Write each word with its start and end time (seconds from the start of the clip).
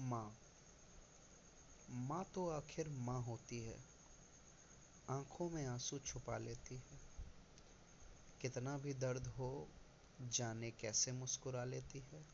माँ। 0.00 0.36
माँ 1.88 2.24
तो 2.34 2.48
आखिर 2.48 2.88
माँ 2.88 3.22
होती 3.22 3.58
है। 3.60 3.78
आँखों 5.08 5.50
में 5.50 5.66
आँसू 5.66 5.98
छुपा 5.98 6.38
लेती 6.38 6.74
है। 6.74 6.98
कितना 8.40 8.78
भी 8.78 8.94
दर्द 8.94 9.26
हो, 9.26 9.68
जाने 10.18 10.70
कैसे 10.70 11.12
मुस्कुरा 11.12 11.64
लेती 11.64 12.00
है। 12.00 12.24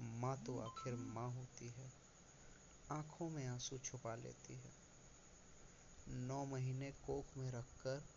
माँ 0.00 0.44
तो 0.44 0.58
आखिर 0.58 0.94
माँ 0.94 1.30
होती 1.30 1.68
है। 1.68 1.92
आँखों 2.90 3.30
में 3.30 3.46
आँसू 3.46 3.78
छुपा 3.78 4.14
लेती 4.14 4.54
है। 4.54 4.72
नौ 6.06 6.44
महीने 6.44 6.92
कोख 6.92 7.36
में 7.36 7.50
रखकर 7.50 8.08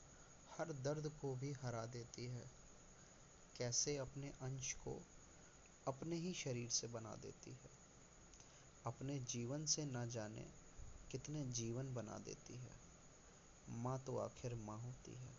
हर 0.50 0.74
दर्द 0.74 1.18
को 1.22 1.36
भी 1.36 1.52
हरा 1.52 1.86
देती 1.86 2.26
है। 2.26 2.52
कैसे 3.56 3.98
अपने 3.98 4.30
अंश 4.30 4.74
को 4.74 5.02
अपने 5.88 6.16
ही 6.16 6.34
शरीर 6.34 6.70
से 6.70 6.88
बना 6.88 7.16
देती 7.16 7.52
है। 7.52 7.83
अपने 8.86 9.20
जीवन 9.20 9.66
से 9.66 9.86
न 9.86 10.10
जाने 10.10 10.46
कितने 11.12 11.46
जीवन 11.46 11.94
बना 11.94 12.18
देती 12.18 12.54
है। 12.54 12.72
माँ 13.70 14.04
तो 14.04 14.18
आखिर 14.18 14.56
माँ 14.56 14.80
होती 14.80 15.12
है। 15.12 15.38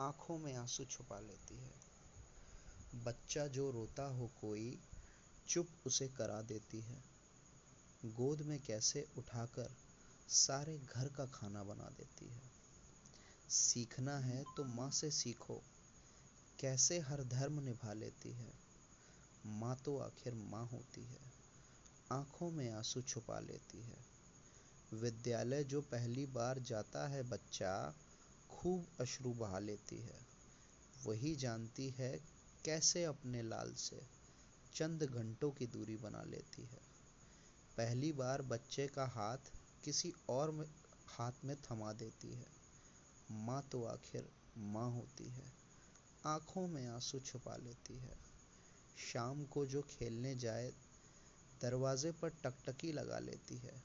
आँखों 0.00 0.38
में 0.38 0.54
आँसू 0.54 0.84
छुपा 0.84 1.20
लेती 1.20 1.56
है। 1.56 1.72
बच्चा 3.04 3.46
जो 3.46 3.70
रोता 3.70 4.02
हो 4.02 4.26
कोई, 4.40 4.78
चुप 5.48 5.68
उसे 5.86 6.08
करा 6.08 6.42
देती 6.42 6.80
है। 6.80 7.02
गोद 8.04 8.42
में 8.42 8.58
कैसे 8.58 9.08
उठाकर 9.18 9.76
सारे 10.28 10.78
घर 10.78 11.08
का 11.08 11.26
खाना 11.26 11.64
बना 11.64 11.88
देती 11.88 12.26
है। 12.26 12.50
सीखना 13.48 14.18
है 14.18 14.44
तो 14.56 14.64
माँ 14.64 14.90
से 14.90 15.10
सीखो, 15.10 15.62
कैसे 16.60 16.98
हर 16.98 17.24
धर्म 17.24 17.60
निभा 17.60 17.92
लेती 17.92 18.32
है। 18.32 18.52
माँ 19.46 19.76
तो 19.76 19.98
आखिर 19.98 20.34
माँ 20.34 20.66
होती 20.66 21.02
है। 21.02 21.37
आँखों 22.12 22.50
में 22.50 22.70
आँसू 22.70 23.02
छुपा 23.02 23.40
लेती 23.40 23.82
है। 23.82 23.98
विद्यालय 24.92 25.64
जो 25.64 25.80
पहली 25.80 26.26
बार 26.26 26.58
जाता 26.58 27.08
है 27.08 27.22
बच्चा, 27.22 27.94
खूब 28.50 28.86
अश्रु 29.00 29.30
बहा 29.30 29.58
लेती 29.58 29.96
है। 29.96 30.18
वही 31.06 31.34
जानती 31.34 31.90
है 31.90 32.20
कैसे 32.64 33.04
अपने 33.04 33.42
लाल 33.42 33.74
से 33.74 34.00
चंद 34.74 35.02
घंटों 35.02 35.50
की 35.50 35.66
दूरी 35.66 35.96
बना 35.96 36.22
लेती 36.22 36.62
है। 36.62 36.80
पहली 37.76 38.12
बार 38.12 38.42
बच्चे 38.42 38.86
का 38.86 39.06
हाथ 39.06 39.38
किसी 39.84 40.12
और 40.28 40.50
में, 40.50 40.66
हाथ 41.06 41.32
में 41.44 41.56
थमा 41.56 41.92
देती 41.92 42.32
है। 42.34 42.46
माँ 43.30 43.68
तो 43.72 43.84
आखिर 43.84 44.28
माँ 44.58 44.90
होती 44.90 45.28
है। 45.28 45.52
आँखों 46.26 46.68
में 46.68 46.88
आँसू 46.88 47.20
छुपा 47.20 47.56
लेती 47.56 47.98
है। 47.98 48.16
शाम 49.12 49.44
को 49.44 49.66
जो 49.66 49.82
खेलने 49.82 50.34
जाए 50.34 50.72
दरवाजे 51.62 52.12
पर 52.12 52.28
टकटकी 52.28 52.92
लगा 52.92 53.18
लेती 53.18 53.56
है। 53.56 53.82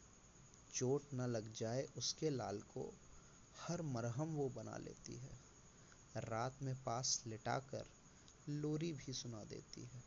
चोट 0.73 1.02
न 1.13 1.21
लग 1.21 1.53
जाए 1.53 1.88
उसके 1.97 2.29
लाल 2.29 2.61
को, 2.61 2.93
हर 3.59 3.81
मरहम 3.81 4.35
वो 4.35 4.49
बना 4.49 4.77
लेती 4.77 5.16
है। 5.16 5.39
रात 6.17 6.61
में 6.61 6.83
पास 6.83 7.23
लिटाकर 7.27 7.85
लोरी 8.49 8.94
भी 8.94 9.13
सुना 9.13 9.44
देती 9.44 9.81
है। 9.81 10.03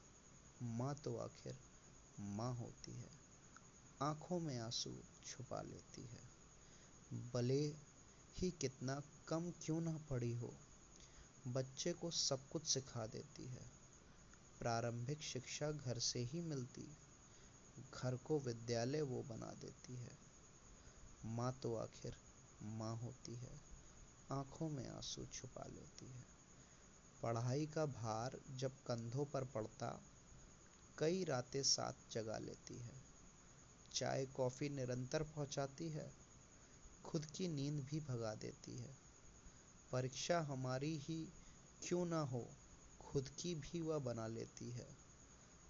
माँ 0.63 0.95
तो 0.95 1.17
आखिर 1.17 1.57
माँ 2.21 2.55
होती 2.55 2.93
है। 2.93 3.11
आँखों 4.03 4.41
में 4.41 4.59
आँसू 4.59 4.91
छुपा 5.27 5.63
लेती 5.63 6.03
है। 6.03 6.37
भले 7.33 7.75
ही 8.39 8.51
कितना 8.51 9.03
कम 9.29 9.51
क्यों 9.51 9.81
ना 9.81 9.99
पड़ी 10.11 10.33
हो, 10.35 10.55
बच्चे 11.47 11.93
को 11.93 12.11
सब 12.11 12.49
कुछ 12.49 12.67
सिखा 12.67 13.07
देती 13.07 13.47
है। 13.47 13.71
प्रारंभिक 14.59 15.23
शिक्षा 15.23 15.71
घर 15.71 15.99
से 15.99 16.19
ही 16.19 16.41
मिलती। 16.41 16.89
घर 17.79 18.17
को 18.17 18.41
विद्यालय 18.41 19.03
वो 19.03 19.23
बना 19.23 19.55
देती 19.55 19.97
है। 19.97 20.19
माँ 21.25 21.61
तो 21.63 21.75
आखिर 21.75 22.17
माँ 22.63 22.97
होती 22.97 23.35
है, 23.35 23.61
आँखों 24.31 24.69
में 24.69 24.89
आँसू 24.89 25.27
छुपा 25.27 25.65
लेती 25.67 26.07
है। 26.07 26.25
पढ़ाई 27.23 27.67
का 27.67 27.87
भार 27.87 28.41
जब 28.51 28.71
कंधों 28.71 29.25
पर 29.25 29.45
पड़ता, 29.45 30.01
कई 30.99 31.25
रातें 31.25 31.63
साथ 31.63 32.13
जगा 32.13 32.39
लेती 32.39 32.79
है। 32.79 33.05
चाय, 33.95 34.27
कॉफ़ी 34.27 34.69
निरंतर 34.69 35.23
पहुंचाती 35.23 35.89
है, 35.89 36.13
खुद 37.05 37.27
की 37.27 37.49
नींद 37.49 37.85
भी 37.85 38.01
भगा 38.01 38.35
देती 38.35 38.77
है। 38.77 38.97
परीक्षा 39.93 40.41
हमारी 40.41 40.97
ही 40.97 41.25
क्यों 41.89 42.07
ना 42.07 42.21
हो, 42.21 42.55
खुद 43.01 43.29
की 43.29 43.55
भी 43.55 43.81
वह 43.81 43.99
बना 43.99 44.27
लेती 44.27 44.71
है। 44.71 45.06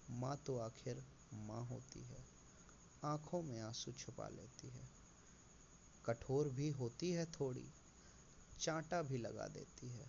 माँ 0.09 0.35
तो 0.37 0.57
आखिर 0.57 1.03
माँ 1.33 1.65
होती 1.65 1.99
है, 1.99 2.25
आँखों 3.03 3.43
में 3.43 3.59
आँसू 3.61 3.91
छुपा 3.91 4.27
लेती 4.27 4.67
है। 4.67 4.87
कठोर 6.05 6.49
भी 6.49 6.69
होती 6.69 7.11
है 7.11 7.25
थोड़ी, 7.25 7.65
चांटा 8.59 9.01
भी 9.01 9.17
लगा 9.17 9.47
देती 9.47 9.89
है। 9.89 10.05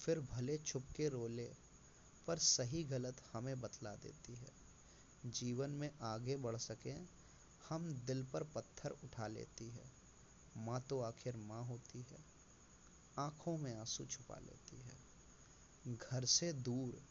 फिर 0.00 0.20
भले 0.20 0.58
छुप 0.58 0.82
के 0.96 1.08
रोले, 1.08 1.48
पर 2.26 2.38
सही 2.38 2.84
गलत 2.84 3.22
हमें 3.32 3.60
बतला 3.60 3.94
देती 3.94 4.34
है। 4.34 4.52
जीवन 5.24 5.70
में 5.70 5.90
आगे 6.02 6.36
बढ़ 6.36 6.56
सकें, 6.56 7.08
हम 7.68 7.92
दिल 8.06 8.22
पर 8.22 8.42
पत्थर 8.44 8.90
उठा 8.90 9.26
लेती 9.26 9.70
है। 9.70 9.90
माँ 10.56 10.80
तो 10.80 11.00
आखिर 11.00 11.36
माँ 11.36 11.64
होती 11.64 12.02
है, 12.02 12.24
आँखों 13.18 13.58
में 13.58 13.74
आँसू 13.76 14.04
छुपा 14.04 14.38
लेती 14.38 14.76
है। 14.76 14.98
घर 15.96 16.24
से 16.24 16.52
दूर, 16.52 17.02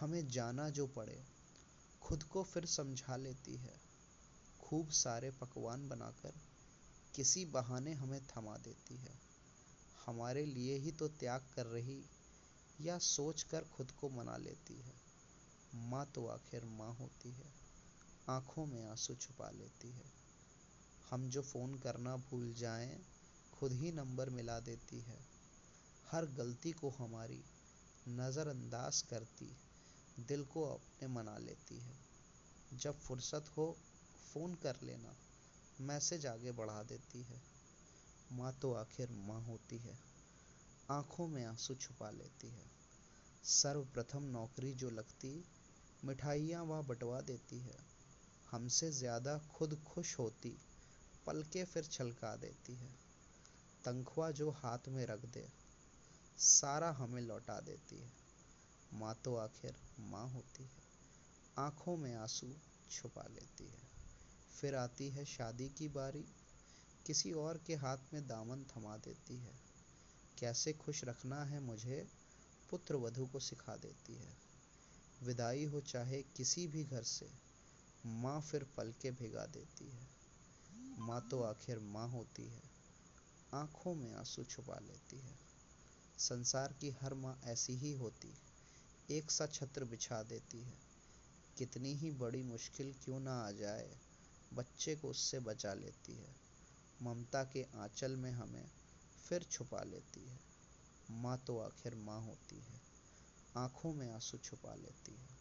हमें 0.00 0.28
जाना 0.28 0.68
जो 0.68 0.86
पड़े 0.86 1.35
खुद 2.06 2.22
को 2.22 2.42
फिर 2.42 2.66
समझा 2.66 3.16
लेती 3.16 3.56
है। 3.56 3.80
खूब 4.60 4.90
सारे 4.90 5.30
पकवान 5.30 5.88
बनाकर 5.88 6.32
किसी 7.14 7.44
बहाने 7.44 7.92
हमें 7.94 8.26
थमा 8.26 8.56
देती 8.56 8.96
है। 8.96 9.20
हमारे 10.06 10.46
लिए 10.46 10.76
ही 10.76 10.92
तो 10.92 11.08
त्याग 11.08 11.50
कर 11.54 11.66
रही 11.66 12.04
या 12.80 12.98
सोच 12.98 13.42
कर 13.42 13.64
खुद 13.64 13.90
को 13.90 14.08
मना 14.08 14.36
लेती 14.36 14.74
है। 14.74 15.00
माँ 15.74 16.12
तो 16.14 16.26
आखिर 16.26 16.64
माँ 16.64 16.94
होती 16.94 17.30
है, 17.30 17.54
आँखों 18.28 18.66
में 18.66 18.84
आँसू 18.84 19.14
छुपा 19.14 19.50
लेती 19.50 19.90
है। 19.90 20.12
हम 21.10 21.28
जो 21.28 21.42
फ़ोन 21.42 21.74
करना 21.74 22.16
भूल 22.16 22.54
जाएँ, 22.54 23.06
खुद 23.52 23.72
ही 23.72 23.92
नंबर 23.92 24.30
मिला 24.30 24.60
देती 24.60 25.00
है। 25.00 25.26
हर 26.12 26.26
गलती 26.26 26.72
को 26.72 26.90
हमारी 26.90 27.44
नज़रअंदाज 28.08 29.02
करती 29.02 29.65
दिल 30.20 30.44
को 30.44 30.64
अपने 30.64 31.08
मना 31.08 31.38
लेती 31.38 31.78
है। 31.78 31.96
जब 32.72 32.98
फुर्सत 32.98 33.44
हो, 33.56 33.76
फ़ोन 34.32 34.54
कर 34.54 34.76
लेना। 34.82 35.16
मैसेज 35.80 36.26
आगे 36.26 36.52
बढ़ा 36.52 36.82
देती 36.82 37.22
है। 37.22 37.42
माँ 38.32 38.58
तो 38.62 38.72
आखिर 38.72 39.10
माँ 39.10 39.40
होती 39.42 39.78
है। 39.78 39.98
आँखों 40.90 41.28
में 41.28 41.44
आँसू 41.44 41.74
छुपा 41.74 42.10
लेती 42.10 42.48
है। 42.48 42.70
सर्वप्रथम 43.44 44.22
नौकरी 44.22 44.72
जो 44.72 44.90
लगती, 44.90 45.44
मिठाइयाँ 46.04 46.64
वह 46.64 46.82
बटवा 46.82 47.20
देती 47.20 47.58
है। 47.60 47.76
हमसे 48.50 48.90
ज़्यादा 48.90 49.38
खुद 49.38 49.82
खुश 49.86 50.18
होती, 50.18 50.58
पलके 51.26 51.64
फिर 51.64 51.84
छलका 51.84 52.36
देती 52.36 52.74
है। 52.74 52.94
तनख्वाह 53.84 54.30
जो 54.30 54.50
हाथ 54.50 54.88
में 54.88 55.06
रख 55.06 55.24
दे, 55.24 55.48
सारा 56.38 56.90
हमें 56.90 57.22
लौटा 57.22 57.60
देती 57.60 57.96
है। 57.96 58.25
माँ 58.94 59.14
तो 59.24 59.36
आखिर 59.36 59.74
माँ 60.00 60.28
होती 60.28 60.64
है। 60.64 60.82
आँखों 61.58 61.96
में 61.96 62.14
आँसू 62.14 62.46
छुपा 62.90 63.22
लेती 63.22 63.64
है। 63.64 63.88
फिर 64.60 64.74
आती 64.74 65.10
है 65.10 65.24
शादी 65.24 65.68
की 65.68 65.88
बारी। 65.88 66.24
किसी 67.06 67.32
और 67.32 67.58
के 67.58 67.74
हाथ 67.74 67.96
में 68.14 68.26
दामन 68.26 68.64
थमा 68.64 68.96
देती 68.96 69.36
है। 69.36 69.54
कैसे 70.38 70.72
खुश 70.72 71.04
रखना 71.04 71.44
है 71.44 71.60
मुझे, 71.60 72.08
पुत्र 72.70 72.96
वधु 72.96 73.26
को 73.26 73.40
सिखा 73.40 73.76
देती 73.76 74.14
है। 74.14 74.36
विदाई 75.22 75.64
हो 75.64 75.80
चाहे 75.80 76.22
किसी 76.22 76.66
भी 76.66 76.84
घर 76.84 77.02
से, 77.02 77.30
माँ 78.06 78.40
फिर 78.40 78.64
पल 78.76 78.92
के 79.02 79.10
भिगा 79.10 79.46
देती 79.46 79.90
है। 79.90 80.08
माँ 80.98 81.28
तो 81.30 81.42
आखिर 81.42 81.78
माँ 81.78 82.08
होती 82.08 82.48
है। 82.48 82.62
आँखों 83.54 83.94
में 83.94 84.14
आँसू 84.14 84.44
छुपा 84.44 84.78
लेती 84.78 85.18
है। 85.18 85.38
संसार 86.18 86.72
की 86.72 86.90
हर 86.90 87.14
माँ 87.14 87.40
ऐसी 87.44 87.72
ही 87.72 87.92
होती 87.92 88.45
एक 89.10 89.30
सा 89.30 89.46
छत्र 89.46 89.84
बिछा 89.84 90.22
देती 90.22 90.62
है। 90.62 90.78
कितनी 91.56 91.94
ही 91.94 92.10
बड़ी 92.10 92.42
मुश्किल 92.42 92.94
क्यों 93.04 93.20
ना 93.20 93.32
आ 93.32 93.50
जाए, 93.50 94.00
बच्चे 94.52 94.96
को 94.96 95.08
उससे 95.08 95.38
बचा 95.40 95.74
लेती 95.74 96.12
है। 96.12 96.34
ममता 97.02 97.44
के 97.44 97.62
आंचल 97.62 98.16
में 98.16 98.30
हमें 98.30 98.70
फिर 99.18 99.42
छुपा 99.42 99.82
लेती 99.82 100.20
है। 100.20 100.40
माँ 101.10 101.44
तो 101.46 101.58
आखिर 101.58 101.94
माँ 101.94 102.20
होती 102.20 102.60
है, 102.60 102.80
आँखों 103.56 103.94
में 103.94 104.12
आँसू 104.12 104.38
छुपा 104.38 104.74
लेती 104.74 105.14
है। 105.14 105.38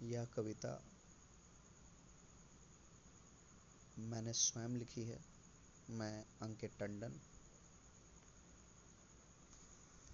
यह 0.00 0.24
कविता 0.24 0.90
मैंने 3.98 4.32
स्वयं 4.32 4.68
लिखी 4.68 5.04
है। 5.04 5.24
मैं 5.90 6.24
अंकित 6.42 6.76
टंडन। 6.78 7.20